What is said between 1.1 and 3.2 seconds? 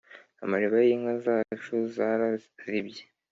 zacu zarazibye